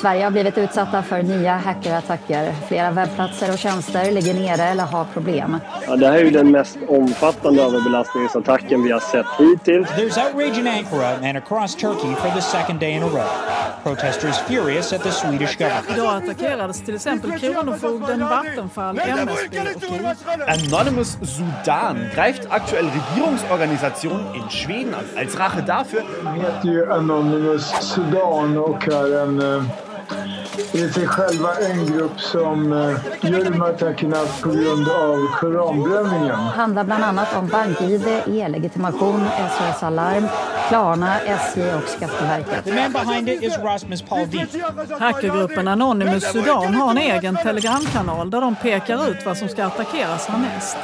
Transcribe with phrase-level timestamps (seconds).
[0.00, 2.52] Sverige har blivit utsatta för nya hackerattacker.
[2.68, 5.56] Flera webbplatser och tjänster ligger nere eller har problem.
[5.86, 9.88] Ja, det här är ju den mest omfattande överbelastningsattacken vi har sett hittills.
[9.88, 13.30] There's outrage in Ankara and across Turkey for the second day in a row.
[13.82, 15.90] Protesters furious at the Swedish government.
[15.96, 20.00] Idag attackerades till exempel Kronofogden, Vattenfall, MSB och KI.
[20.46, 25.04] Anonymous Sudan greift aktuell Regierungsorganisationen in Schweden an.
[25.18, 26.02] Als Rache dafür
[26.34, 29.68] heter ju Anonymous Sudan och är en
[30.72, 33.58] det är sig själva en grupp som eh, har de
[34.42, 36.36] på grund av koranbränningen.
[36.36, 40.28] handlar bland annat om BankID, e-legitimation, SOS Alarm,
[40.70, 42.64] Klarna, SJ och Skatteverket.
[42.64, 44.46] The man behind it is Rasmus Paludan.
[45.00, 50.26] Hackergruppen Anonymous Sudan har en egen telegramkanal där de pekar ut vad som ska attackeras
[50.26, 50.76] härnäst.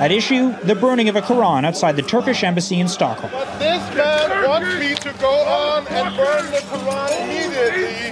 [0.00, 3.32] At issue, the burning of a Quran outside the Turkish embassy in Stockholm.
[3.58, 8.10] This man wants me to go on and burn the Quran immediately,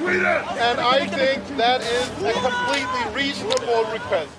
[0.60, 4.30] and I think that is a completely reasonable request.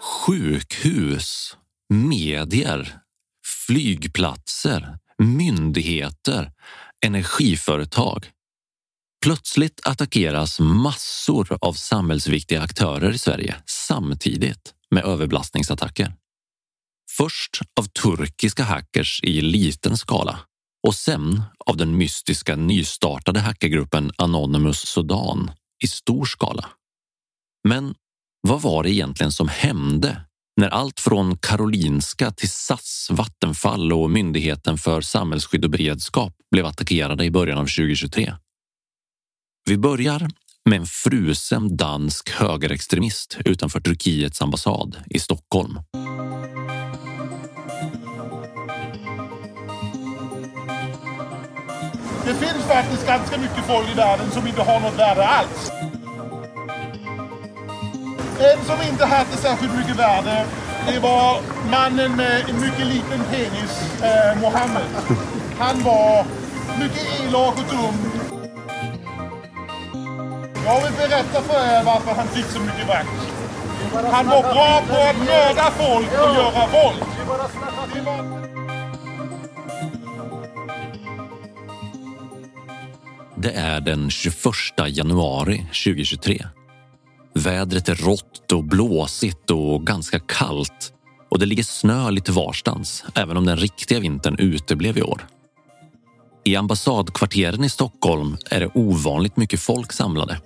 [0.00, 1.56] Sjukhus,
[1.90, 3.00] medier,
[3.66, 6.52] flygplatser, myndigheter,
[7.06, 8.30] energiföretag.
[9.24, 16.12] Plötsligt attackeras massor av samhällsviktiga aktörer i Sverige samtidigt med överbelastningsattacker.
[17.10, 20.40] Först av turkiska hackers i liten skala
[20.86, 25.50] och sen av den mystiska nystartade hackergruppen Anonymous Sudan
[25.84, 26.68] i stor skala.
[27.68, 27.94] Men
[28.40, 30.20] vad var det egentligen som hände
[30.58, 37.24] när allt från Karolinska till SAS, Vattenfall och Myndigheten för samhällsskydd och beredskap blev attackerade
[37.24, 38.32] i början av 2023?
[39.68, 40.28] Vi börjar
[40.70, 45.78] med en frusen dansk högerextremist utanför Turkiets ambassad i Stockholm.
[52.24, 55.77] Det finns faktiskt ganska mycket folk i världen som inte har något värde alls.
[58.40, 60.46] En som inte hade särskilt mycket värde,
[60.86, 61.40] det var
[61.70, 64.82] mannen med en mycket liten penis, eh, Mohammed.
[65.58, 66.26] Han var
[66.78, 67.94] mycket elak och dum.
[70.64, 73.08] Jag vill berätta för er varför han fick så mycket makt.
[74.12, 77.04] Han var bra på att mörda folk och göra våld.
[83.36, 84.34] Det är den 21
[84.86, 86.46] januari 2023.
[87.34, 90.92] Vädret är rått och blåsigt och ganska kallt
[91.30, 95.26] och det ligger snö lite varstans även om den riktiga vintern uteblev i år.
[96.44, 100.40] I ambassadkvarteren i Stockholm är det ovanligt mycket folk samlade.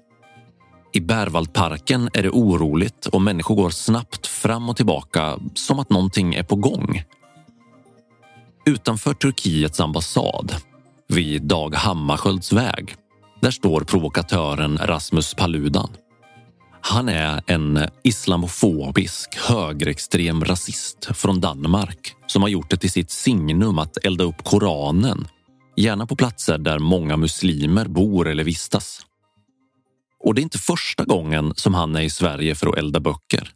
[0.93, 6.34] I Berwaldparken är det oroligt och människor går snabbt fram och tillbaka som att någonting
[6.34, 7.02] är på gång.
[8.67, 10.55] Utanför Turkiets ambassad,
[11.08, 12.94] vid Dag Hammarskjölds väg,
[13.40, 15.88] där står provokatören Rasmus Paludan.
[16.84, 23.79] Han är en islamofobisk högerextrem rasist från Danmark som har gjort det till sitt signum
[23.79, 25.29] att elda upp Koranen,
[25.76, 29.06] gärna på platser där många muslimer bor eller vistas.
[30.25, 33.52] Och det är inte första gången som han är i Sverige för att elda böcker.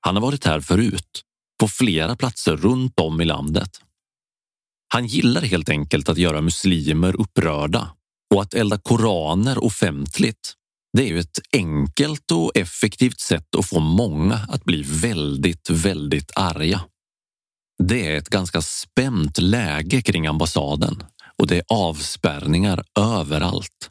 [0.00, 1.22] Han har varit här förut,
[1.60, 3.70] på flera platser runt om i landet.
[4.88, 7.90] Han gillar helt enkelt att göra muslimer upprörda
[8.34, 10.54] och att elda koraner offentligt.
[10.96, 16.32] Det är ju ett enkelt och effektivt sätt att få många att bli väldigt, väldigt
[16.34, 16.80] arga.
[17.82, 21.02] Det är ett ganska spänt läge kring ambassaden
[21.38, 23.90] och det är avspärrningar överallt.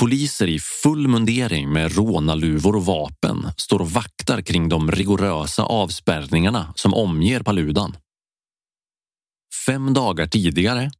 [0.00, 6.72] Poliser i full mundering med rånarluvor och vapen står och vaktar kring de rigorösa avspärrningarna
[6.76, 7.96] som omger Paludan.
[9.66, 10.90] Fem dagar tidigare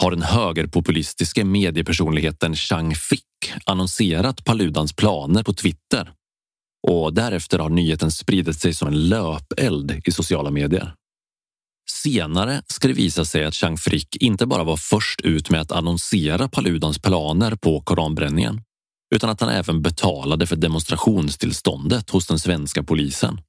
[0.00, 3.24] har den högerpopulistiska mediepersonligheten Chang Frick
[3.64, 6.12] annonserat Paludans planer på Twitter
[6.88, 10.94] och därefter har nyheten spridit sig som en löpeld i sociala medier.
[12.02, 15.72] Senare ska det visa sig att Chang Frick inte bara var först ut med att
[15.72, 18.62] annonsera Paludans planer på koranbränningen
[19.14, 23.40] utan att han även betalade för demonstrationstillståndet hos den svenska polisen.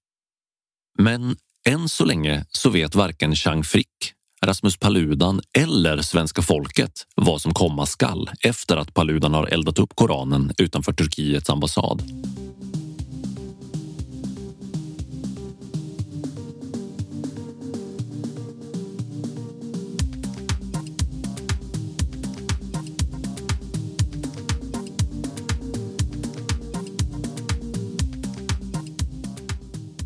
[1.00, 1.36] Men
[1.68, 4.14] än så länge så vet varken Chang Frick,
[4.46, 9.96] Rasmus Paludan eller svenska folket vad som komma skall efter att Paludan har eldat upp
[9.96, 12.04] Koranen utanför Turkiets ambassad.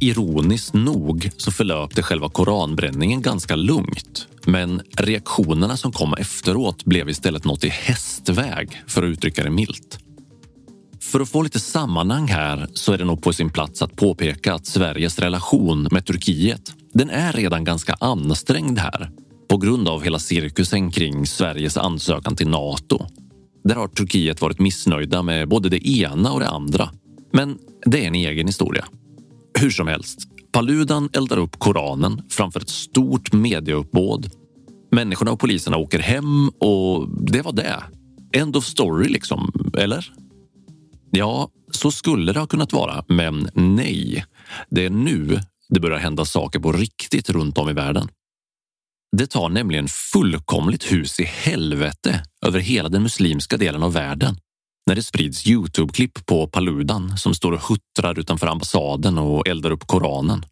[0.05, 4.27] Ironiskt nog så förlöpte själva koranbränningen ganska lugnt.
[4.45, 9.99] Men reaktionerna som kom efteråt blev istället något i hästväg, för att uttrycka det milt.
[11.01, 14.53] För att få lite sammanhang här så är det nog på sin plats att påpeka
[14.53, 19.09] att Sveriges relation med Turkiet, den är redan ganska ansträngd här
[19.49, 23.05] på grund av hela cirkusen kring Sveriges ansökan till Nato.
[23.63, 26.89] Där har Turkiet varit missnöjda med både det ena och det andra.
[27.33, 28.85] Men det är en egen historia.
[29.59, 30.19] Hur som helst,
[30.51, 34.29] Paludan eldar upp Koranen framför ett stort mediauppbåd.
[34.91, 37.83] Människorna och poliserna åker hem och det var det.
[38.33, 40.11] End of story liksom, eller?
[41.11, 44.25] Ja, så skulle det ha kunnat vara, men nej.
[44.69, 48.07] Det är nu det börjar hända saker på riktigt runt om i världen.
[49.17, 54.37] Det tar nämligen fullkomligt hus i helvete över hela den muslimska delen av världen
[54.87, 59.87] när det sprids Youtube-klipp på Paludan som står och huttrar utanför ambassaden och eldar upp
[59.87, 60.45] Koranen.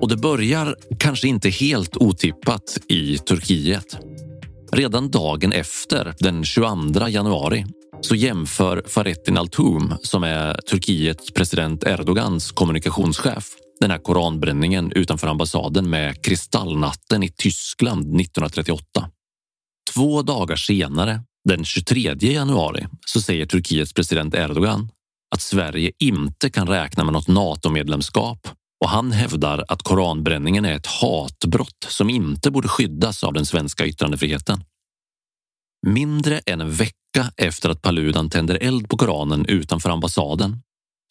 [0.00, 3.98] Och det börjar kanske inte helt otippat i Turkiet.
[4.72, 7.66] Redan dagen efter, den 22 januari,
[8.00, 13.44] så jämför Fahrettin Altum, som är Turkiets president Erdogans kommunikationschef,
[13.82, 19.10] den här koranbränningen utanför ambassaden med kristallnatten i Tyskland 1938.
[19.94, 24.88] Två dagar senare, den 23 januari, så säger Turkiets president Erdogan
[25.34, 28.48] att Sverige inte kan räkna med något NATO-medlemskap
[28.84, 33.86] och han hävdar att koranbränningen är ett hatbrott som inte borde skyddas av den svenska
[33.86, 34.64] yttrandefriheten.
[35.86, 40.62] Mindre än en vecka efter att Paludan tänder eld på Koranen utanför ambassaden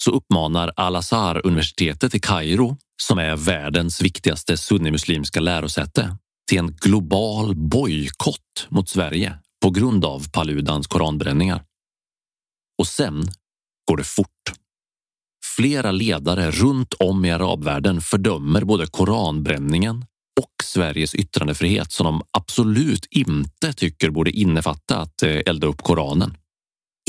[0.04, 6.18] så uppmanar Al-Azhar-universitetet i Kairo, som är världens viktigaste sunnimuslimska lärosäte,
[6.50, 11.64] till en global bojkott mot Sverige på grund av Paludans koranbränningar.
[12.80, 13.24] Och sen
[13.88, 14.28] går det fort.
[15.56, 20.06] Flera ledare runt om i arabvärlden fördömer både koranbränningen
[20.42, 26.38] och Sveriges yttrandefrihet som de absolut inte tycker borde innefatta att eh, elda upp Koranen.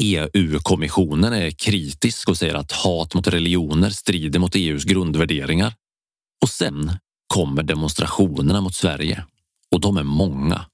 [0.03, 5.75] EU-kommissionen är kritisk och säger att hat mot religioner strider mot EUs grundvärderingar.
[6.43, 6.93] Och sen
[7.35, 9.25] kommer demonstrationerna mot Sverige
[9.71, 10.67] och de är många.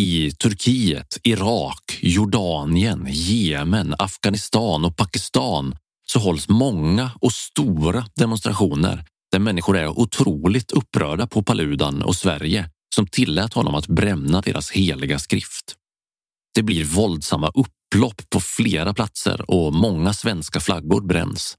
[0.00, 9.38] I Turkiet, Irak, Jordanien, Jemen, Afghanistan och Pakistan så hålls många och stora demonstrationer där
[9.38, 15.18] människor är otroligt upprörda på Paludan och Sverige som tillät honom att bränna deras heliga
[15.18, 15.74] skrift.
[16.54, 17.50] Det blir våldsamma
[17.94, 21.56] upplopp på flera platser och många svenska flaggor bränns.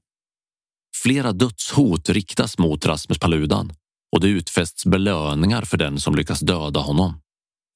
[1.02, 3.72] Flera dödshot riktas mot Rasmus Paludan
[4.12, 7.20] och det utfästs belöningar för den som lyckas döda honom.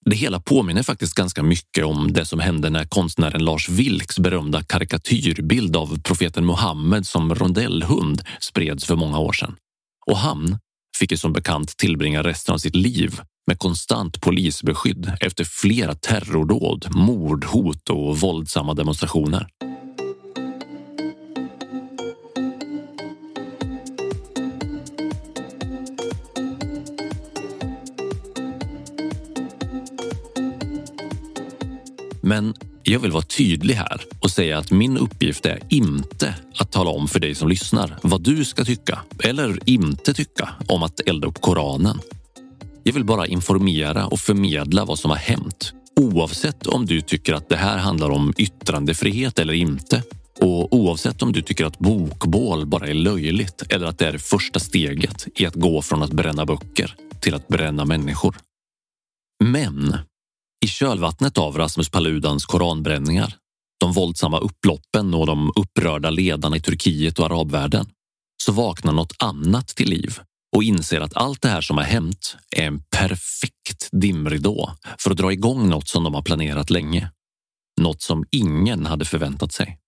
[0.05, 4.63] Det hela påminner faktiskt ganska mycket om det som hände när konstnären Lars Vilks berömda
[4.63, 9.57] karikatyrbild av profeten Muhammed som rondellhund spreds för många år sedan.
[10.07, 10.59] Och han
[10.99, 16.87] fick ju som bekant tillbringa resten av sitt liv med konstant polisbeskydd efter flera terrordåd,
[16.95, 19.47] mordhot och våldsamma demonstrationer.
[32.23, 36.91] Men jag vill vara tydlig här och säga att min uppgift är inte att tala
[36.91, 41.29] om för dig som lyssnar vad du ska tycka eller inte tycka om att elda
[41.29, 42.01] upp Koranen.
[42.83, 47.49] Jag vill bara informera och förmedla vad som har hänt oavsett om du tycker att
[47.49, 50.03] det här handlar om yttrandefrihet eller inte
[50.41, 54.61] och oavsett om du tycker att bokbål bara är löjligt eller att det är första
[54.61, 58.37] steget i att gå från att bränna böcker till att bränna människor.
[59.45, 59.97] Men
[60.65, 63.35] i kölvattnet av Rasmus Paludans koranbränningar,
[63.81, 67.87] de våldsamma upploppen och de upprörda ledarna i Turkiet och arabvärlden
[68.43, 70.19] så vaknar något annat till liv
[70.57, 75.17] och inser att allt det här som har hänt är en perfekt dimridå för att
[75.17, 77.11] dra igång något som de har planerat länge.
[77.81, 79.79] Något som ingen hade förväntat sig.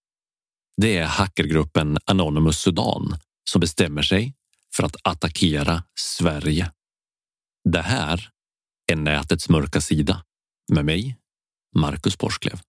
[0.77, 3.19] Det är hackergruppen Anonymous Sudan
[3.51, 4.35] som bestämmer sig
[4.77, 6.73] för att attackera Sverige.
[7.73, 8.29] Det här
[8.93, 10.25] är nätets mörka sida
[10.73, 11.19] med mig,
[11.77, 12.61] Marcus Porsklev.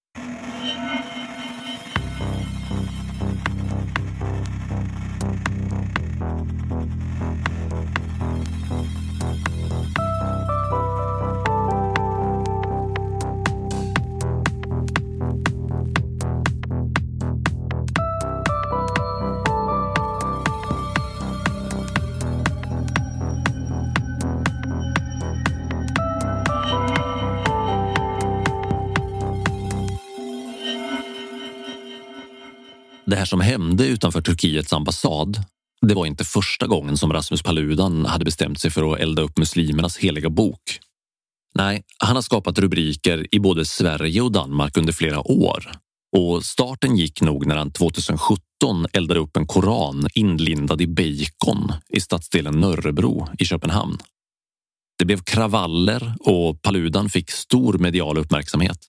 [33.34, 35.44] Som hände utanför Turkiets ambassad
[35.88, 39.38] det var inte första gången som Rasmus Paludan hade bestämt sig för att elda upp
[39.38, 40.80] muslimernas heliga bok.
[41.56, 45.72] Nej, han har skapat rubriker i både Sverige och Danmark under flera år.
[46.18, 48.40] Och starten gick nog när han 2017
[48.94, 53.98] eldade upp en koran inlindad i bacon i stadsdelen Nörrebro i Köpenhamn.
[55.00, 58.80] Det blev kravaller och Paludan fick stor medial uppmärksamhet.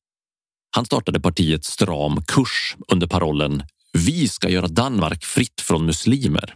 [0.71, 3.63] Han startade partiet Stram kurs under parollen
[3.99, 6.55] vi ska göra Danmark fritt från muslimer.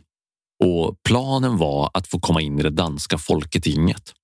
[0.65, 4.15] Och planen var att få komma in i det danska folketinget.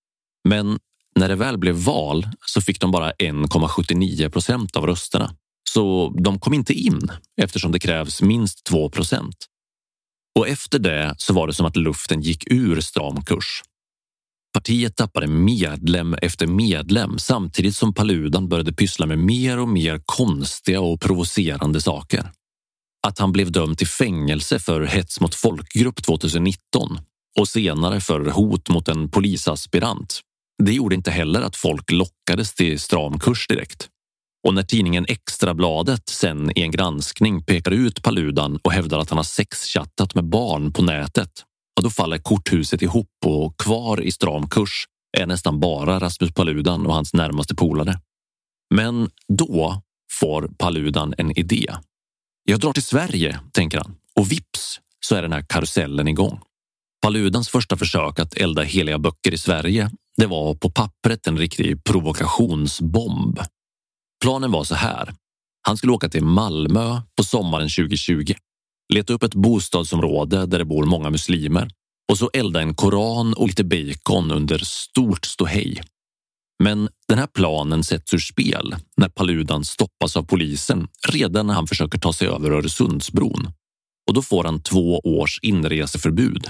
[0.49, 0.79] Men
[1.17, 5.35] när det väl blev val så fick de bara 1,79 procent av rösterna.
[5.71, 7.09] Så de kom inte in
[7.43, 9.37] eftersom det krävs minst 2 procent.
[10.39, 13.63] Och efter det så var det som att luften gick ur stram kurs.
[14.55, 20.81] Partiet tappade medlem efter medlem samtidigt som Paludan började pyssla med mer och mer konstiga
[20.81, 22.31] och provocerande saker
[23.07, 26.99] att han blev dömd till fängelse för hets mot folkgrupp 2019
[27.39, 30.21] och senare för hot mot en polisaspirant.
[30.63, 33.89] Det gjorde inte heller att folk lockades till stram kurs direkt.
[34.47, 39.19] Och när tidningen Extrabladet sen i en granskning pekar ut Paludan och hävdar att han
[39.19, 41.31] har sexchattat med barn på nätet,
[41.77, 44.85] ja, då faller korthuset ihop och kvar i stram kurs
[45.19, 48.01] är nästan bara Rasmus Paludan och hans närmaste polare.
[48.75, 49.83] Men då
[50.21, 51.67] får Paludan en idé.
[52.45, 56.41] Jag drar till Sverige, tänker han och vips så är den här karusellen igång.
[57.03, 61.85] Paludans första försök att elda heliga böcker i Sverige det var på pappret en riktig
[61.85, 63.41] provokationsbomb.
[64.23, 65.15] Planen var så här.
[65.67, 68.35] Han skulle åka till Malmö på sommaren 2020,
[68.93, 71.71] leta upp ett bostadsområde där det bor många muslimer
[72.13, 75.83] och så elda en koran och lite bacon under stort ståhej.
[76.63, 81.67] Men den här planen sätts ur spel när Paludan stoppas av polisen redan när han
[81.67, 83.49] försöker ta sig över Öresundsbron.
[84.09, 86.47] Och då får han två års inreseförbud.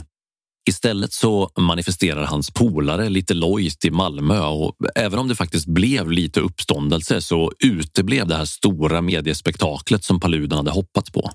[0.69, 6.11] Istället så manifesterar hans polare lite lojt i Malmö och även om det faktiskt blev
[6.11, 11.31] lite uppståndelse så uteblev det här stora mediespektaklet som Paludan hade hoppats på.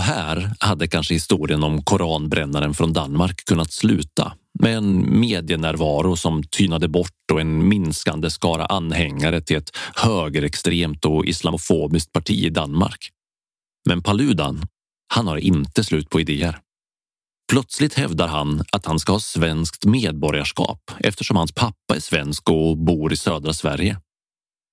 [0.00, 6.42] Och här hade kanske historien om koranbrännaren från Danmark kunnat sluta med en medienärvaro som
[6.42, 13.10] tynade bort och en minskande skara anhängare till ett högerextremt och islamofobiskt parti i Danmark.
[13.88, 14.66] Men Paludan,
[15.14, 16.58] han har inte slut på idéer.
[17.52, 22.78] Plötsligt hävdar han att han ska ha svenskt medborgarskap eftersom hans pappa är svensk och
[22.78, 24.00] bor i södra Sverige.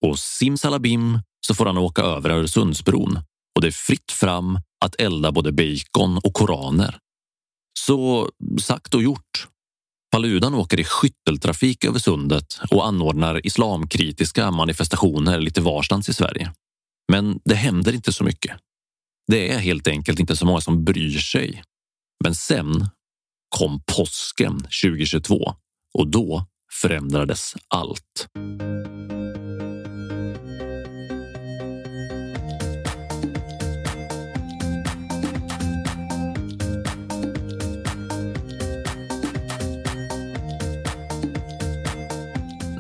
[0.06, 3.20] Och simsalabim så får han åka över Öresundsbron
[3.56, 6.98] och det är fritt fram att elda både bacon och koraner
[7.80, 8.30] Så
[8.62, 9.48] sagt och gjort.
[10.12, 16.54] Paludan åker i skytteltrafik över sundet och anordnar islamkritiska manifestationer lite varstans i Sverige.
[17.12, 18.58] Men det händer inte så mycket.
[19.28, 21.64] Det är helt enkelt inte så många som bryr sig.
[22.24, 22.90] Men sen
[23.50, 25.56] kom påsken 2022
[25.94, 26.46] och då
[26.82, 28.28] förändrades allt.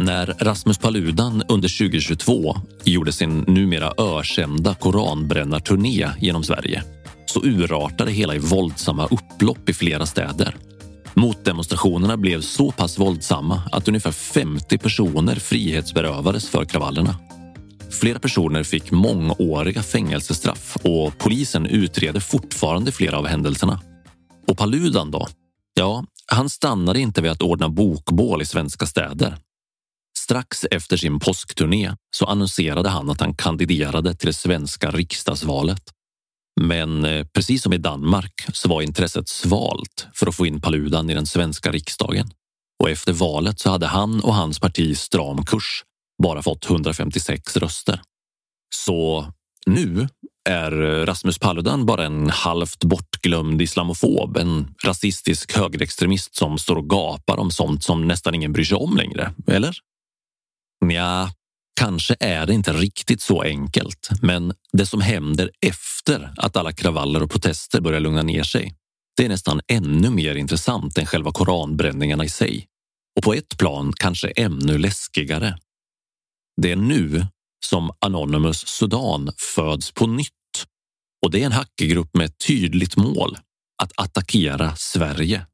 [0.08, 6.84] När Rasmus Paludan under 2022 gjorde sin numera ökända koranbrännarturné genom Sverige
[7.26, 10.56] så urartade hela i våldsamma upplopp i flera städer.
[11.14, 17.16] Motdemonstrationerna blev så pass våldsamma att ungefär 50 personer frihetsberövades för kravallerna.
[17.90, 23.82] Flera personer fick mångåriga fängelsestraff och polisen utreder fortfarande flera av händelserna.
[24.48, 25.28] Och Paludan då?
[25.74, 29.38] Ja, han stannade inte vid att ordna bokbål i svenska städer.
[30.28, 35.82] Strax efter sin påskturné så annonserade han att han kandiderade till det svenska riksdagsvalet.
[36.62, 41.10] Men eh, precis som i Danmark så var intresset svalt för att få in Paludan
[41.10, 42.30] i den svenska riksdagen.
[42.84, 45.84] Och efter valet så hade han och hans parti Stram kurs
[46.24, 48.02] bara fått 156 röster.
[48.76, 49.28] Så
[49.66, 50.08] nu
[50.50, 50.72] är
[51.06, 57.52] Rasmus Paludan bara en halvt bortglömd islamofob, en rasistisk högerextremist som står och gapar om
[57.52, 59.78] sånt som nästan ingen bryr sig om längre, eller?
[60.86, 61.32] Ja,
[61.80, 67.24] kanske är det inte riktigt så enkelt, men det som händer efter att alla kravaller
[67.24, 68.76] och protester börjar lugna ner sig,
[69.18, 72.68] det är nästan ännu mer intressant än själva koranbränningarna i sig.
[73.18, 75.58] Och på ett plan kanske ännu läskigare.
[76.62, 77.28] Det är nu
[77.66, 80.32] som Anonymous Sudan föds på nytt.
[81.26, 83.38] Och det är en hackergrupp med ett tydligt mål,
[83.84, 85.46] att attackera Sverige.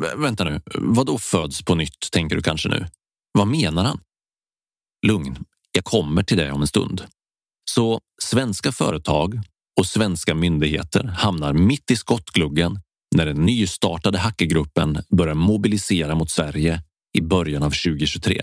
[0.00, 2.86] V vänta nu, vad då föds på nytt, tänker du kanske nu?
[3.32, 4.00] Vad menar han?
[5.06, 7.02] Lugn, jag kommer till dig om en stund.
[7.70, 9.40] Så svenska företag
[9.78, 12.80] och svenska myndigheter hamnar mitt i skottgluggen
[13.16, 16.82] när den nystartade hackergruppen börjar mobilisera mot Sverige
[17.18, 18.42] i början av 2023.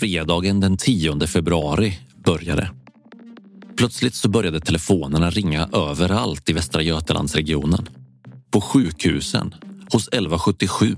[0.00, 2.70] Fredagen den 10 februari började.
[3.76, 7.88] Plötsligt så började telefonerna ringa överallt i Västra Götalandsregionen.
[8.50, 9.54] På sjukhusen,
[9.92, 10.96] hos 1177,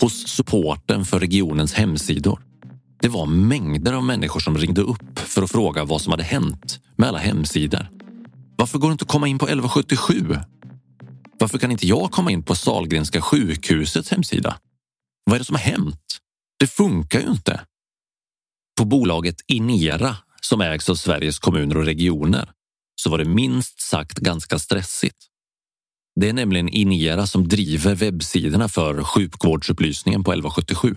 [0.00, 2.40] hos supporten för regionens hemsidor.
[3.00, 6.80] Det var mängder av människor som ringde upp för att fråga vad som hade hänt
[6.96, 7.88] med alla hemsidor.
[8.56, 10.36] Varför går det inte att komma in på 1177?
[11.38, 14.58] Varför kan inte jag komma in på Salgrenska sjukhusets hemsida?
[15.24, 16.18] Vad är det som har hänt?
[16.58, 17.60] Det funkar ju inte.
[18.78, 22.52] På bolaget Inera som ägs av Sveriges kommuner och regioner
[23.00, 25.16] så var det minst sagt ganska stressigt.
[26.20, 30.94] Det är nämligen Inera som driver webbsidorna för sjukvårdsupplysningen på 1177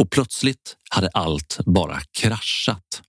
[0.00, 3.02] och plötsligt hade allt bara kraschat.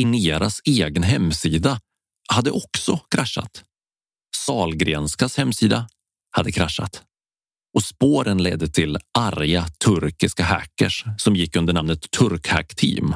[0.00, 1.80] Ineras egen hemsida
[2.28, 3.64] hade också kraschat.
[4.46, 5.88] Salgrenskas hemsida
[6.36, 7.02] hade kraschat
[7.74, 13.14] och spåren ledde till arga turkiska hackers som gick under namnet Turkhack Team.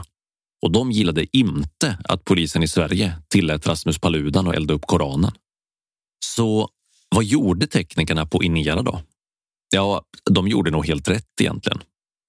[0.62, 5.32] Och de gillade inte att polisen i Sverige tillät Rasmus Paludan att elda upp Koranen.
[6.24, 6.68] Så
[7.14, 9.00] vad gjorde teknikerna på Inera då?
[9.70, 11.78] Ja, de gjorde nog helt rätt egentligen.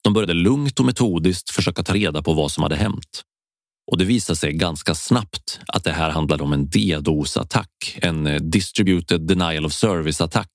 [0.04, 3.24] De började lugnt och metodiskt försöka ta reda på vad som hade hänt.
[3.92, 9.22] Och det visade sig ganska snabbt att det här handlade om en DDoS-attack, en distributed
[9.22, 10.50] denial of service-attack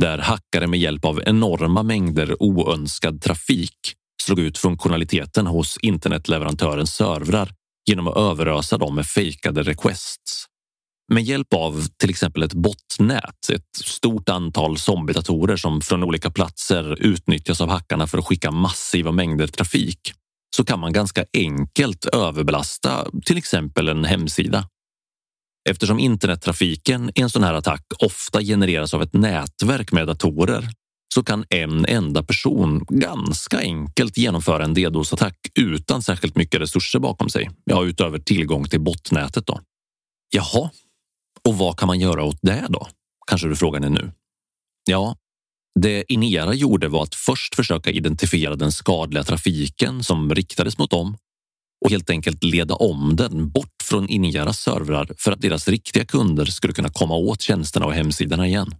[0.00, 7.52] där hackare med hjälp av enorma mängder oönskad trafik slog ut funktionaliteten hos internetleverantörens servrar
[7.88, 10.46] genom att överösa dem med fejkade requests.
[11.12, 17.02] Med hjälp av till exempel ett botnät, ett stort antal zombiedatorer som från olika platser
[17.02, 20.00] utnyttjas av hackarna för att skicka massiva mängder trafik,
[20.56, 24.64] så kan man ganska enkelt överbelasta till exempel en hemsida.
[25.68, 30.68] Eftersom internettrafiken i en sån här attack ofta genereras av ett nätverk med datorer
[31.14, 37.28] så kan en enda person ganska enkelt genomföra en DDoS-attack utan särskilt mycket resurser bakom
[37.28, 37.50] sig.
[37.64, 39.46] Ja, utöver tillgång till botnätet.
[39.46, 39.60] Då.
[40.30, 40.70] Jaha,
[41.48, 42.88] och vad kan man göra åt det då?
[43.26, 44.12] Kanske du frågar dig nu.
[44.84, 45.16] Ja,
[45.80, 51.16] det Inera gjorde var att först försöka identifiera den skadliga trafiken som riktades mot dem
[51.84, 56.44] och helt enkelt leda om den bort från Ineras servrar för att deras riktiga kunder
[56.44, 58.74] skulle kunna komma åt tjänsterna och hemsidorna igen.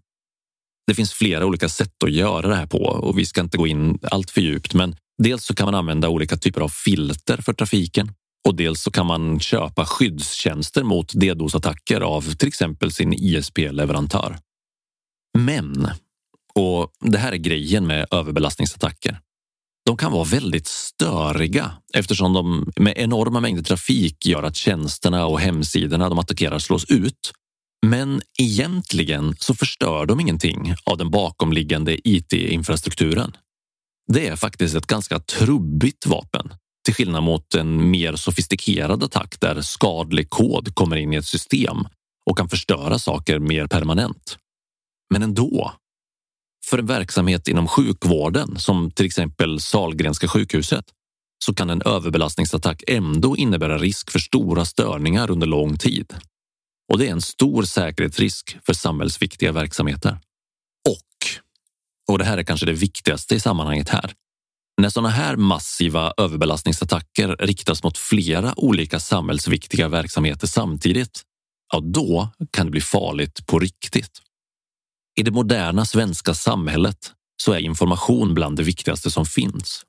[0.86, 3.66] Det finns flera olika sätt att göra det här på och vi ska inte gå
[3.66, 7.52] in allt för djupt, men dels så kan man använda olika typer av filter för
[7.52, 8.12] trafiken
[8.48, 14.38] och dels så kan man köpa skyddstjänster mot DDoS-attacker av till exempel sin ISP-leverantör.
[15.38, 15.88] Men,
[16.54, 19.20] och det här är grejen med överbelastningsattacker.
[19.86, 25.40] De kan vara väldigt störiga eftersom de med enorma mängder trafik gör att tjänsterna och
[25.40, 27.32] hemsidorna de attackerar slås ut.
[27.86, 33.36] Men egentligen så förstör de ingenting av den bakomliggande IT-infrastrukturen.
[34.12, 36.52] Det är faktiskt ett ganska trubbigt vapen
[36.84, 41.76] till skillnad mot en mer sofistikerad attack där skadlig kod kommer in i ett system
[42.30, 44.38] och kan förstöra saker mer permanent.
[45.12, 45.72] Men ändå.
[46.64, 50.84] För en verksamhet inom sjukvården som till exempel Salgrenska sjukhuset
[51.44, 56.14] så kan en överbelastningsattack ändå innebära risk för stora störningar under lång tid.
[56.92, 60.18] Och det är en stor säkerhetsrisk för samhällsviktiga verksamheter.
[60.88, 61.40] Och,
[62.12, 64.14] och det här är kanske det viktigaste i sammanhanget här,
[64.80, 71.22] när sådana här massiva överbelastningsattacker riktas mot flera olika samhällsviktiga verksamheter samtidigt,
[71.72, 74.22] ja då kan det bli farligt på riktigt.
[75.20, 79.82] I det moderna svenska samhället så är information bland det viktigaste som finns.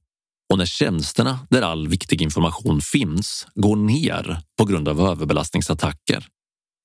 [0.51, 6.27] Och när tjänsterna där all viktig information finns går ner på grund av överbelastningsattacker,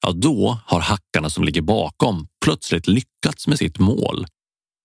[0.07, 4.27] ja då har hackarna som ligger bakom plötsligt lyckats med sitt mål.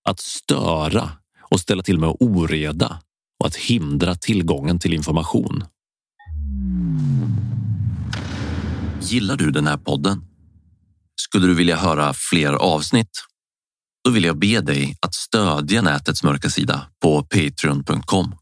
[0.09, 3.01] Att störa och ställa till med oreda
[3.39, 5.63] och att hindra tillgången till information.
[9.01, 10.25] Gillar du den här podden?
[11.15, 13.30] Skulle du vilja höra fler avsnitt?
[14.03, 18.35] Då vill jag be dig att stödja nätets mörka sida på patreon.com.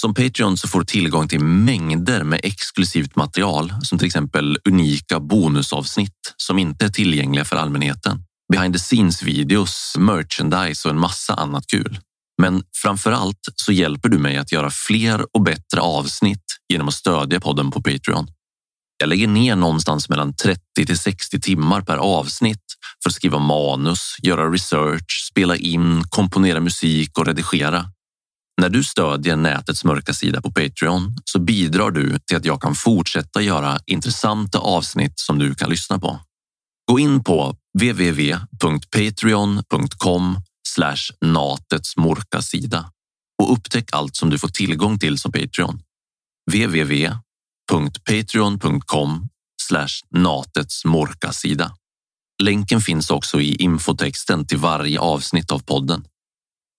[0.00, 5.20] Som Patreon så får du tillgång till mängder med exklusivt material som till exempel unika
[5.20, 8.24] bonusavsnitt som inte är tillgängliga för allmänheten.
[8.52, 11.98] Behind the scenes videos, merchandise och en massa annat kul.
[12.42, 16.94] Men framför allt så hjälper du mig att göra fler och bättre avsnitt genom att
[16.94, 18.28] stödja podden på Patreon.
[19.00, 22.64] Jag lägger ner någonstans mellan 30 till 60 timmar per avsnitt
[23.02, 27.84] för att skriva manus, göra research, spela in, komponera musik och redigera.
[28.60, 32.74] När du stödjer nätets mörka sida på Patreon så bidrar du till att jag kan
[32.74, 36.20] fortsätta göra intressanta avsnitt som du kan lyssna på.
[36.90, 40.36] Gå in på www.patreon.com
[41.20, 42.90] natets mörka sida
[43.42, 45.82] och upptäck allt som du får tillgång till som Patreon
[47.70, 49.28] www.patreon.com
[49.62, 51.74] slash natets morka sida.
[52.42, 56.04] Länken finns också i infotexten till varje avsnitt av podden.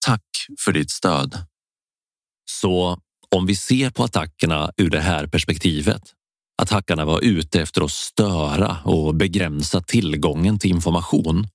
[0.06, 0.24] Tack
[0.64, 1.38] för ditt stöd.
[2.50, 2.98] Så
[3.30, 6.02] om vi ser på attackerna ur det här perspektivet,
[6.62, 11.48] att hackarna var ute efter att störa och begränsa tillgången till information,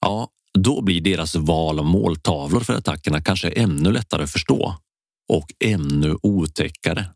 [0.00, 4.76] ja, då blir deras val av måltavlor för attackerna kanske ännu lättare att förstå
[5.28, 7.06] och ännu otäckare.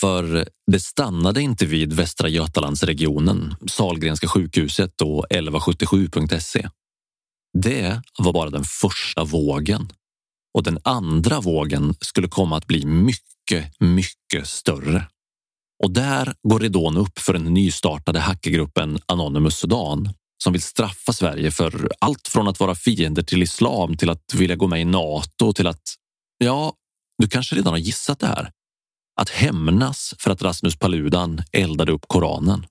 [0.00, 6.68] För det stannade inte vid Västra Götalandsregionen, Salgrenska sjukhuset och 1177.se.
[7.58, 9.92] Det var bara den första vågen
[10.54, 15.06] och den andra vågen skulle komma att bli mycket, mycket större.
[15.84, 21.50] Och där går ridån upp för den nystartade hackergruppen Anonymous Sudan som vill straffa Sverige
[21.50, 25.52] för allt från att vara fiender till islam till att vilja gå med i Nato
[25.52, 25.82] till att,
[26.38, 26.74] ja,
[27.18, 28.50] du kanske redan har gissat det här.
[29.20, 32.66] Att hämnas för att Rasmus Paludan eldade upp Koranen.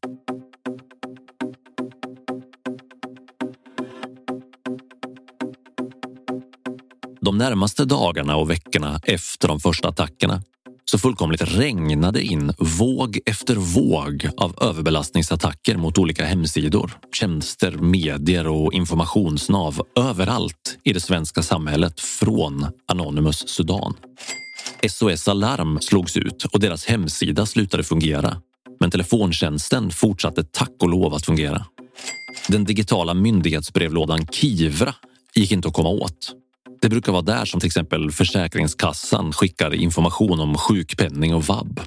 [7.22, 10.44] De närmaste dagarna och veckorna efter de första attackerna
[10.86, 18.74] så fullkomligt regnade in våg efter våg av överbelastningsattacker mot olika hemsidor, tjänster, medier och
[18.74, 23.94] informationsnav överallt i det svenska samhället från Anonymous Sudan.
[24.88, 28.38] SOS Alarm slogs ut och deras hemsida slutade fungera.
[28.80, 31.66] Men telefontjänsten fortsatte tack och lov att fungera.
[32.48, 34.96] Den digitala myndighetsbrevlådan Kivra
[35.36, 36.34] gick inte att komma åt.
[36.82, 41.80] Det brukar vara där som till exempel Försäkringskassan skickar information om sjukpenning och vab.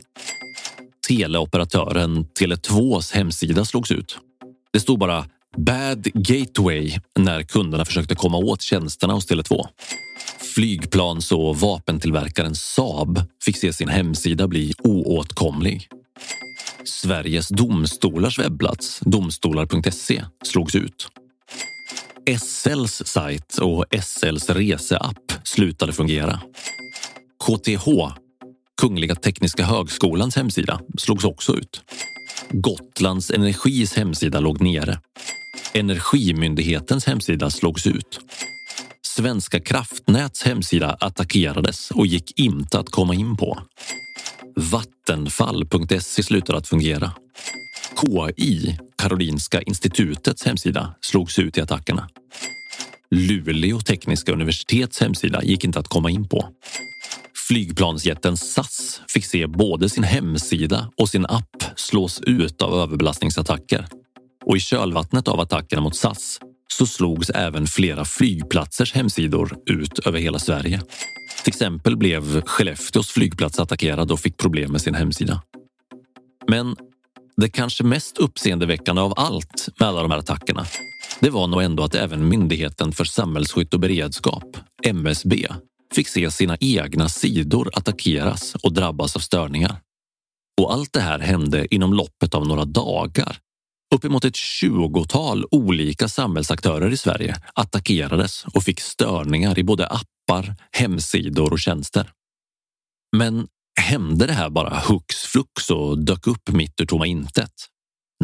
[1.09, 4.19] Teleoperatören Tele2s hemsida slogs ut.
[4.73, 5.27] Det stod bara
[5.57, 9.67] Bad Gateway när kunderna försökte komma åt tjänsterna hos Tele2.
[10.55, 15.89] Flygplans och vapentillverkaren Saab fick se sin hemsida bli oåtkomlig.
[16.85, 21.09] Sveriges domstolars webbplats, domstolar.se, slogs ut.
[22.41, 26.41] SLs sajt och SLs reseapp slutade fungera.
[27.45, 27.89] KTH,
[28.81, 31.83] Kungliga Tekniska Högskolans hemsida, slogs också ut.
[32.51, 35.01] Gotlands Energis hemsida låg nere.
[35.75, 38.21] Energimyndighetens hemsida slogs ut.
[39.17, 43.59] Svenska kraftnäts hemsida attackerades och gick inte att komma in på.
[44.57, 47.13] Vattenfall.se slutade att fungera.
[48.01, 52.09] KI, Karolinska institutets hemsida, slogs ut i attackerna.
[53.11, 56.49] Luleå tekniska universitets hemsida gick inte att komma in på.
[57.49, 63.87] Flygplansjätten SAS fick se både sin hemsida och sin app slås ut av överbelastningsattacker.
[64.45, 66.41] Och i kölvattnet av attackerna mot SAS
[66.79, 70.83] så slogs även flera flygplatsers hemsidor ut över hela Sverige.
[71.43, 75.43] Till exempel blev Skellefteås flygplats attackerad och fick problem med sin hemsida.
[76.49, 76.77] Men
[77.37, 80.67] det kanske mest uppseendeväckande av allt med alla de här attackerna,
[81.21, 85.47] det var nog ändå att även Myndigheten för samhällsskydd och beredskap, MSB,
[85.95, 89.81] fick se sina egna sidor attackeras och drabbas av störningar.
[90.61, 93.37] Och allt det här hände inom loppet av några dagar.
[93.95, 101.53] Uppemot ett tjugotal olika samhällsaktörer i Sverige attackerades och fick störningar i både appar, hemsidor
[101.53, 102.11] och tjänster.
[103.17, 103.47] Men
[103.81, 107.53] hände det här bara hux flux och dök upp mitt ur tomma intet?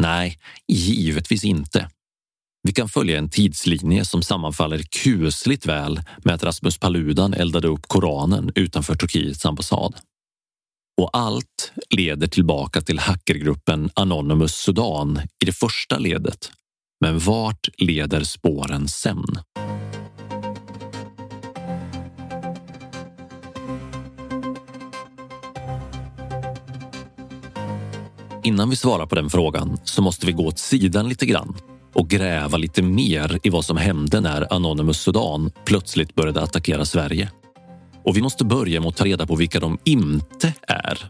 [0.01, 1.89] Nej, givetvis inte.
[2.63, 7.87] Vi kan följa en tidslinje som sammanfaller kusligt väl med att Rasmus Paludan eldade upp
[7.87, 9.95] Koranen utanför Turkiets ambassad.
[10.99, 16.51] Och allt leder tillbaka till hackergruppen Anonymous Sudan i det första ledet.
[17.01, 19.25] Men vart leder spåren sen?
[28.43, 31.57] Innan vi svarar på den frågan så måste vi gå åt sidan lite grann
[31.93, 37.31] och gräva lite mer i vad som hände när Anonymous Sudan plötsligt började attackera Sverige.
[38.05, 41.09] Och vi måste börja med att ta reda på vilka de inte är.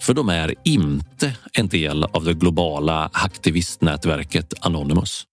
[0.00, 5.24] För de är inte en del av det globala aktivistnätverket Anonymous.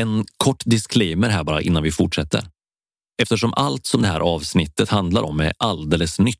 [0.00, 2.44] En kort disclaimer här bara innan vi fortsätter.
[3.22, 6.38] Eftersom allt som det här avsnittet handlar om är alldeles nytt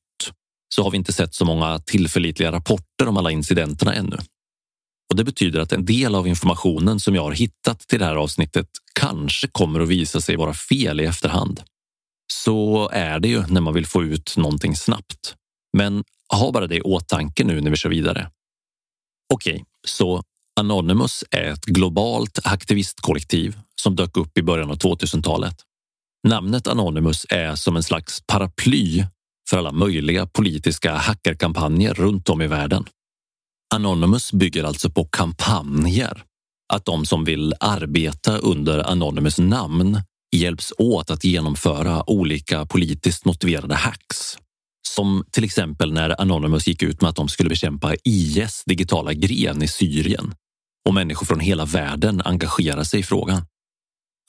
[0.75, 4.17] så har vi inte sett så många tillförlitliga rapporter om alla incidenterna ännu.
[5.11, 8.17] Och Det betyder att en del av informationen som jag har hittat till det här
[8.17, 8.69] avsnittet
[9.01, 11.63] kanske kommer att visa sig vara fel i efterhand.
[12.33, 15.35] Så är det ju när man vill få ut någonting snabbt.
[15.77, 18.31] Men ha bara det i åtanke nu när vi kör vidare.
[19.35, 20.23] Okej, okay, så
[20.61, 25.57] Anonymous är ett globalt aktivistkollektiv som dök upp i början av 2000-talet.
[26.29, 29.05] Namnet Anonymous är som en slags paraply
[29.51, 32.85] för alla möjliga politiska hackerkampanjer runt om i världen.
[33.75, 36.25] Anonymous bygger alltså på kampanjer.
[36.73, 40.01] Att de som vill arbeta under Anonymous namn
[40.37, 44.39] hjälps åt att genomföra olika politiskt motiverade hacks.
[44.89, 49.63] Som till exempel när Anonymous gick ut med att de skulle bekämpa IS digitala gren
[49.63, 50.35] i Syrien
[50.89, 53.43] och människor från hela världen engagerar sig i frågan.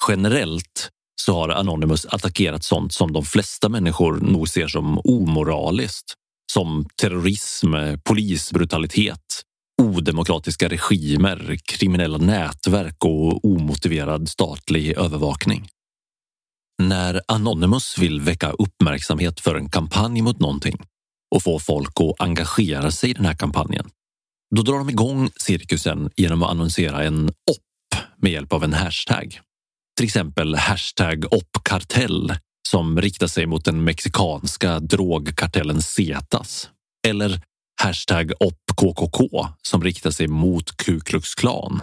[0.07, 0.89] Generellt
[1.21, 6.13] så har Anonymous attackerat sånt som de flesta människor nog ser som omoraliskt.
[6.53, 9.43] Som terrorism, polisbrutalitet,
[9.81, 15.69] odemokratiska regimer, kriminella nätverk och omotiverad statlig övervakning.
[16.81, 20.77] När Anonymous vill väcka uppmärksamhet för en kampanj mot någonting
[21.35, 23.89] och få folk att engagera sig i den här kampanjen,
[24.55, 29.41] då drar de igång cirkusen genom att annonsera en opp med hjälp av en hashtag
[29.97, 32.35] till exempel hashtag oppkartell
[32.69, 36.69] som riktar sig mot den mexikanska drogkartellen Zetas
[37.07, 37.41] eller
[37.81, 41.81] hashtag oppKKK som riktar sig mot Ku Klux Klan.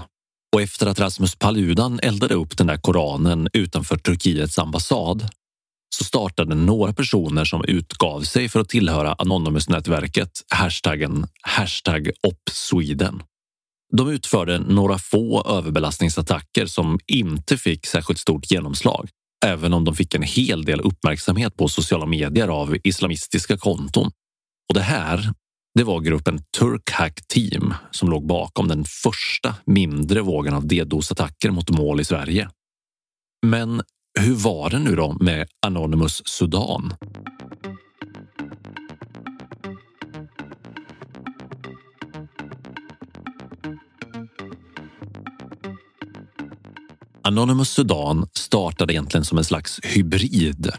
[0.55, 5.29] Och efter att Rasmus Paludan eldade upp den där Koranen utanför Turkiets ambassad
[5.97, 13.23] så startade några personer som utgav sig för att tillhöra Anonymous-nätverket hashtaggen hashtag #opsweden.
[13.93, 19.09] De utförde några få överbelastningsattacker som inte fick särskilt stort genomslag,
[19.45, 24.11] även om de fick en hel del uppmärksamhet på sociala medier av islamistiska konton
[24.69, 25.33] Och det här,
[25.75, 31.71] det var gruppen Turkhack Team som låg bakom den första mindre vågen av DDoS-attacker mot
[31.71, 32.49] mål i Sverige.
[33.47, 33.83] Men
[34.21, 36.95] hur var det nu då med Anonymous Sudan?
[47.23, 50.71] Anonymous Sudan startade egentligen som en slags hybrid.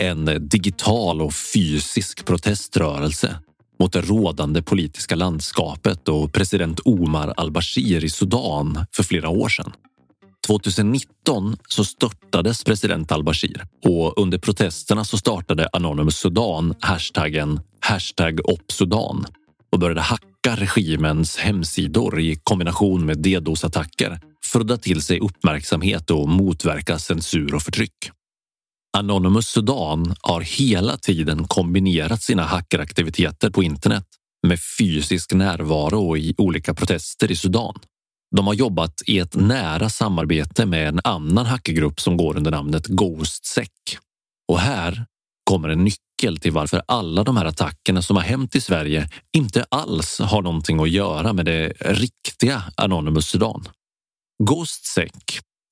[0.00, 3.38] En digital och fysisk proteströrelse
[3.82, 9.72] mot det rådande politiska landskapet och president Omar al-Bashir i Sudan för flera år sedan.
[10.46, 19.26] 2019 så störtades president al-Bashir och under protesterna så startade Anonymous Sudan hashtaggen hashtag Sudan
[19.72, 26.10] och började hacka regimens hemsidor i kombination med DDoS-attacker för att dra till sig uppmärksamhet
[26.10, 28.10] och motverka censur och förtryck.
[28.98, 34.04] Anonymous Sudan har hela tiden kombinerat sina hackeraktiviteter på internet
[34.46, 37.74] med fysisk närvaro i olika protester i Sudan.
[38.36, 42.86] De har jobbat i ett nära samarbete med en annan hackergrupp som går under namnet
[42.86, 43.68] GhostSec.
[44.48, 45.06] Och här
[45.44, 49.64] kommer en nyckel till varför alla de här attackerna som har hänt i Sverige inte
[49.68, 53.68] alls har någonting att göra med det riktiga Anonymous Sudan.
[54.42, 55.12] GhostSec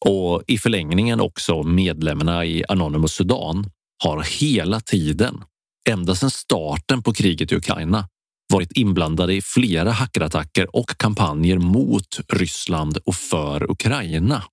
[0.06, 3.70] och i förlängningen också medlemmarna i Anonymous Sudan
[4.04, 5.44] har hela tiden,
[5.88, 8.08] ända sedan starten på kriget i Ukraina,
[8.52, 14.44] varit inblandade i flera hackerattacker och kampanjer mot Ryssland och för Ukraina.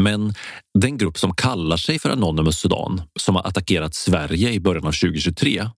[0.00, 0.34] Men
[0.78, 4.92] den grupp som kallar sig för Anonymous Sudan, som har attackerat Sverige i början av
[4.92, 5.70] 2023,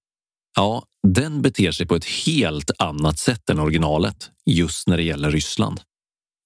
[0.57, 5.31] ja, den beter sig på ett helt annat sätt än originalet just när det gäller
[5.31, 5.81] Ryssland.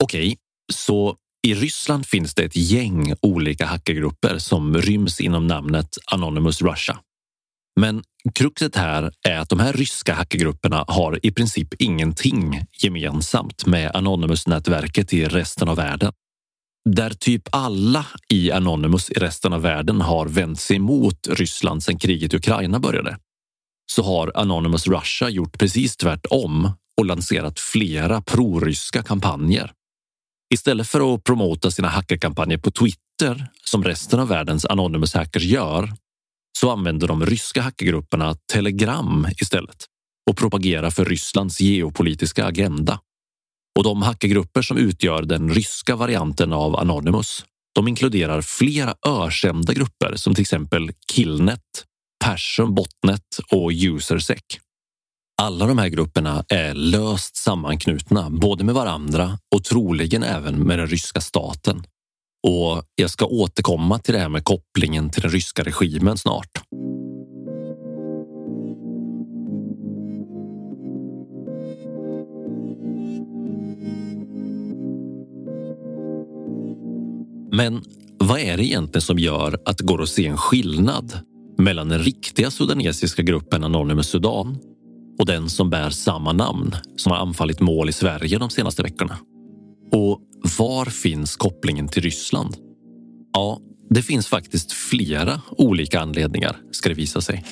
[0.04, 0.37] Okej,
[0.72, 6.98] så i Ryssland finns det ett gäng olika hackergrupper som ryms inom namnet Anonymous Russia.
[7.81, 8.03] Men
[8.35, 15.12] kruxet här är att de här ryska hackergrupperna har i princip ingenting gemensamt med Anonymous-nätverket
[15.12, 16.12] i resten av världen.
[16.90, 21.98] Där typ alla i Anonymous i resten av världen har vänt sig emot Ryssland sedan
[21.98, 23.18] kriget i Ukraina började,
[23.92, 29.72] så har Anonymous Russia gjort precis tvärtom och lanserat flera proryska kampanjer.
[30.54, 35.92] Istället för att promota sina hackerkampanjer på Twitter som resten av världens Anonymous hackers gör
[36.58, 39.84] så använder de ryska hackergrupperna Telegram istället
[40.30, 43.00] och propagerar för Rysslands geopolitiska agenda.
[43.78, 50.16] Och de hackergrupper som utgör den ryska varianten av Anonymous de inkluderar flera ökända grupper
[50.16, 51.84] som till exempel Killnet,
[52.24, 54.42] Persson Botnet och Usersec.
[55.42, 60.87] Alla de här grupperna är löst sammanknutna både med varandra och troligen även med den
[60.87, 61.83] ryska staten.
[62.46, 66.62] Och jag ska återkomma till det här med kopplingen till den ryska regimen snart.
[77.53, 77.83] Men
[78.18, 81.20] vad är det egentligen som gör att det går att se en skillnad
[81.59, 84.59] mellan den riktiga sudanesiska gruppen Anonymous Sudan
[85.18, 89.18] och den som bär samma namn som har anfallit mål i Sverige de senaste veckorna?
[89.92, 90.20] Och
[90.59, 92.57] var finns kopplingen till Ryssland?
[93.33, 97.44] Ja, det finns faktiskt flera olika anledningar, ska det visa sig.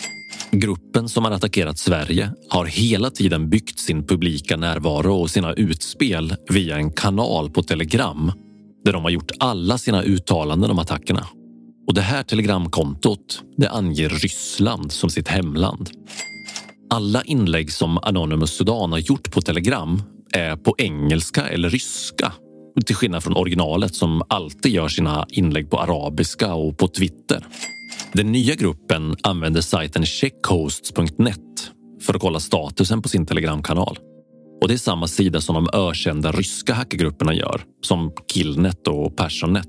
[0.50, 6.34] Gruppen som har attackerat Sverige har hela tiden byggt sin publika närvaro och sina utspel
[6.48, 8.32] via en kanal på Telegram
[8.84, 11.26] där de har gjort alla sina uttalanden om attackerna.
[11.86, 15.90] Och det här telegramkontot det anger Ryssland som sitt hemland.
[16.90, 22.32] Alla inlägg som Anonymous Sudan har gjort på Telegram är på engelska eller ryska
[22.86, 27.46] till skillnad från originalet som alltid gör sina inlägg på arabiska och på Twitter.
[28.12, 31.70] Den nya gruppen använder sajten checkhosts.net
[32.02, 33.98] för att kolla statusen på sin telegramkanal.
[34.62, 39.68] Och det är samma sida som de ökända ryska hackergrupperna gör, som Killnet och Personnet.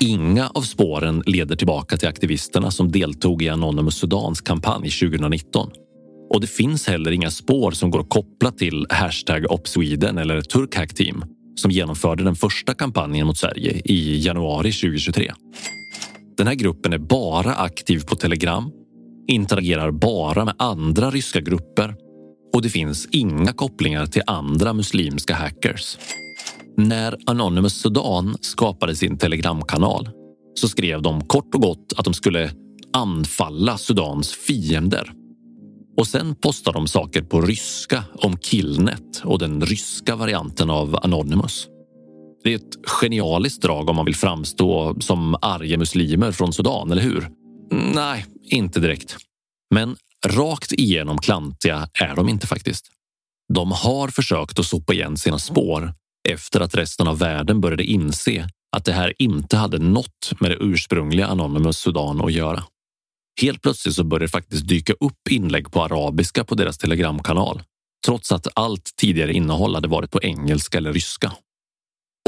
[0.00, 5.70] Inga av spåren leder tillbaka till aktivisterna som deltog i Anonymous Sudans kampanj 2019.
[6.30, 10.94] Och det finns heller inga spår som går att koppla till hashtag OpSweden eller Turkhack
[10.94, 11.24] Team
[11.54, 15.32] som genomförde den första kampanjen mot Sverige i januari 2023.
[16.36, 18.70] Den här gruppen är bara aktiv på Telegram,
[19.28, 21.94] interagerar bara med andra ryska grupper
[22.54, 25.98] och det finns inga kopplingar till andra muslimska hackers.
[26.76, 30.10] När Anonymous Sudan skapade sin telegramkanal
[30.54, 32.50] så skrev de kort och gott att de skulle
[32.92, 35.12] anfalla Sudans fiender
[35.98, 41.66] och sen postar de saker på ryska om Killnet och den ryska varianten av Anonymous.
[42.44, 47.02] Det är ett genialiskt drag om man vill framstå som arga muslimer från Sudan, eller
[47.02, 47.28] hur?
[47.94, 49.16] Nej, inte direkt.
[49.74, 49.96] Men
[50.26, 52.86] rakt igenom klantiga är de inte faktiskt.
[53.54, 55.94] De har försökt att sopa igen sina spår
[56.28, 60.56] efter att resten av världen började inse att det här inte hade något med det
[60.60, 62.64] ursprungliga Anonymous Sudan att göra.
[63.40, 67.62] Helt plötsligt så började det faktiskt dyka upp inlägg på arabiska på deras telegramkanal,
[68.06, 71.32] trots att allt tidigare innehåll hade varit på engelska eller ryska.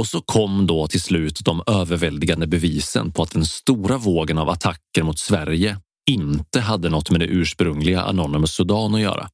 [0.01, 4.49] Och så kom då till slut de överväldigande bevisen på att den stora vågen av
[4.49, 5.77] attacker mot Sverige
[6.11, 9.29] inte hade något med det ursprungliga Anonymous Sudan att göra.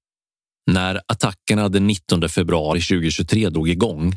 [0.70, 4.16] När attackerna den 19 februari 2023 drog igång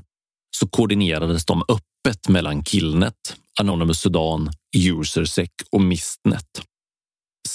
[0.58, 6.69] så koordinerades de öppet mellan Killnet, Anonymous Sudan, Usersec och Mistnet.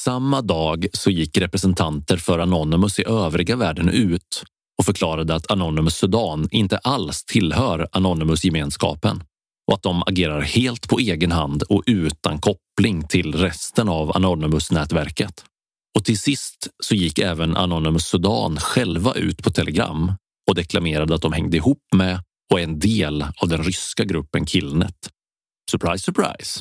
[0.04, 4.44] Samma dag så gick representanter för Anonymous i övriga världen ut
[4.78, 9.22] och förklarade att Anonymous Sudan inte alls tillhör Anonymous-gemenskapen
[9.66, 15.44] och att de agerar helt på egen hand och utan koppling till resten av Anonymous-nätverket.
[15.98, 20.12] Och till sist så gick även Anonymous Sudan själva ut på Telegram
[20.48, 22.20] och deklamerade att de hängde ihop med
[22.52, 25.10] och är en del av den ryska gruppen Killnet.
[25.70, 26.60] Surprise, surprise!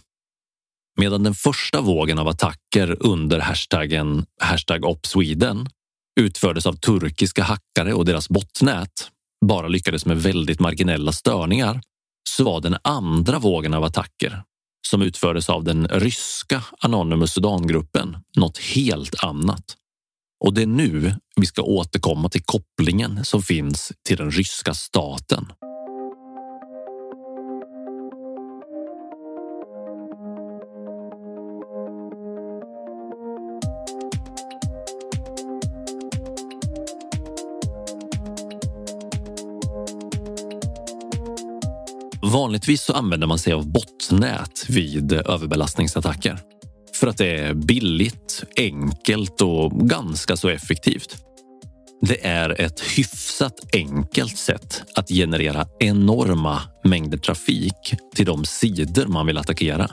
[1.00, 5.70] Medan den första vågen av attacker under hashtaggen hashtag OpSweden
[6.20, 9.10] utfördes av turkiska hackare och deras botnät
[9.46, 11.82] bara lyckades med väldigt marginella störningar
[12.30, 14.44] så var den andra vågen av attacker
[14.88, 19.78] som utfördes av den ryska Anonymous Sudan-gruppen något helt annat.
[20.46, 25.46] Och det är nu vi ska återkomma till kopplingen som finns till den ryska staten.
[42.34, 46.40] Vanligtvis så använder man sig av bottnät vid överbelastningsattacker
[47.00, 51.18] för att det är billigt, enkelt och ganska så effektivt.
[52.02, 59.26] Det är ett hyfsat enkelt sätt att generera enorma mängder trafik till de sidor man
[59.26, 59.92] vill attackera.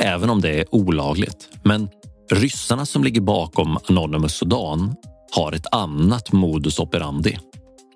[0.00, 1.48] Även om det är olagligt.
[1.62, 1.88] Men
[2.32, 4.94] ryssarna som ligger bakom Anonymous Sudan
[5.36, 7.38] har ett annat modus operandi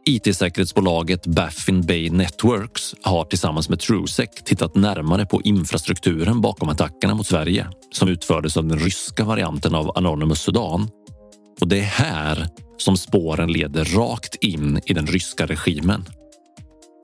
[0.09, 7.27] IT-säkerhetsbolaget Baffin Bay Networks har tillsammans med Trusec tittat närmare på infrastrukturen bakom attackerna mot
[7.27, 10.89] Sverige som utfördes av den ryska varianten av Anonymous Sudan.
[11.61, 16.05] Och det är här som spåren leder rakt in i den ryska regimen.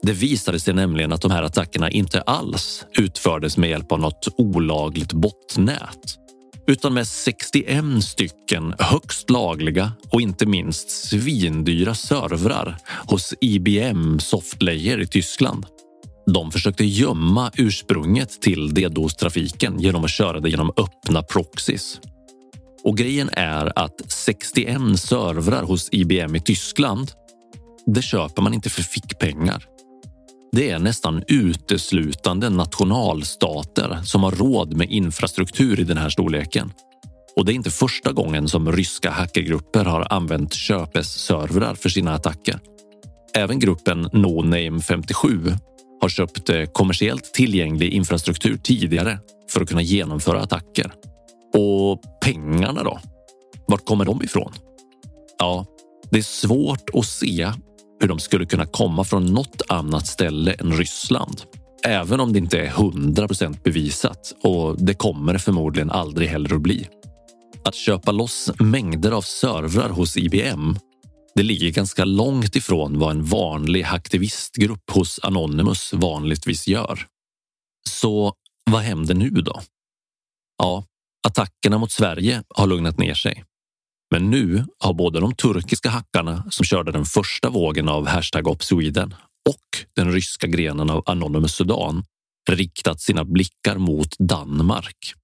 [0.02, 4.28] Det visade sig nämligen att de här attackerna inte alls utfördes med hjälp av något
[4.36, 6.24] olagligt botnät
[6.66, 15.06] utan med 61 stycken högst lagliga och inte minst svindyra servrar hos IBM Softlayer i
[15.06, 15.66] Tyskland.
[16.26, 22.00] De försökte gömma ursprunget till DDoS-trafiken genom att köra det genom öppna proxys.
[22.84, 27.10] Och grejen är att 61 servrar hos IBM i Tyskland,
[27.86, 29.74] det köper man inte för fickpengar.
[30.55, 36.72] Det är nästan uteslutande nationalstater som har råd med infrastruktur i den här storleken.
[37.36, 42.59] Och det är inte första gången som ryska hackergrupper har använt köpes-servrar för sina attacker.
[43.36, 45.52] Även gruppen No Name 57
[46.00, 49.18] har köpt eh, kommersiellt tillgänglig infrastruktur tidigare
[49.50, 50.92] för att kunna genomföra attacker.
[51.55, 53.00] Och pengarna då?
[53.66, 54.52] Vart kommer de ifrån?
[55.38, 55.66] Ja,
[56.11, 57.52] det är svårt att se
[58.01, 61.42] hur de skulle kunna komma från något annat ställe än Ryssland.
[61.84, 66.61] Även om det inte är 100% bevisat och det kommer det förmodligen aldrig heller att
[66.61, 66.88] bli.
[67.64, 70.76] Att köpa loss mängder av servrar hos IBM
[71.34, 77.07] det ligger ganska långt ifrån vad en vanlig aktivistgrupp hos Anonymous vanligtvis gör.
[77.88, 78.34] Så
[78.70, 79.61] vad händer nu då?
[80.59, 80.84] Ja,
[81.26, 83.45] attackerna mot Sverige har lugnat ner sig.
[84.11, 89.14] Men nu har både de turkiska hackarna som körde den första vågen av hashtag OpSweden
[89.48, 92.05] och den ryska grenen av Anonymous Sudan
[92.50, 95.14] riktat sina blickar mot Danmark.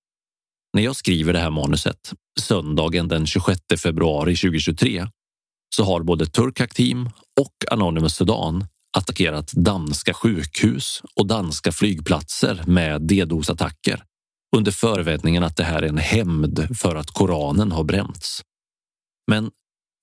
[0.75, 5.07] När jag skriver det här manuset, söndagen den 26 februari 2023,
[5.77, 7.11] så har både Turkhack Team
[7.41, 8.67] och Anonymous Sudan
[8.97, 14.03] attackerat danska sjukhus och danska flygplatser med DDoS-attacker
[14.57, 18.43] under förevändningen att det här är en hämnd för att Koranen har bränts.
[19.27, 19.51] Men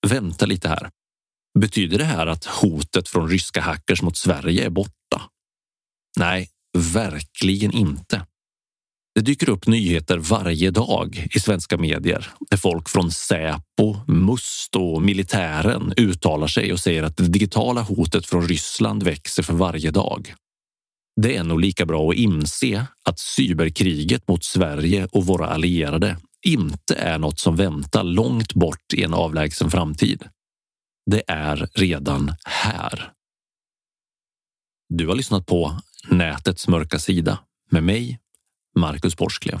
[0.06, 0.90] vänta lite här.
[1.58, 5.22] Betyder det här att hotet från ryska hackers mot Sverige är borta?
[6.18, 6.48] Nej,
[6.78, 8.26] verkligen inte.
[9.14, 15.02] Det dyker upp nyheter varje dag i svenska medier där folk från Säpo, Must och
[15.02, 20.34] militären uttalar sig och säger att det digitala hotet från Ryssland växer för varje dag.
[21.20, 26.16] Det är nog lika bra att inse att cyberkriget mot Sverige och våra allierade
[26.46, 30.28] inte är något som väntar långt bort i en avlägsen framtid.
[31.10, 33.12] Det är redan här.
[34.88, 35.80] Du har lyssnat på
[36.10, 37.38] Nätets mörka sida
[37.70, 38.20] med mig,
[38.76, 39.60] Marcus Borsklev.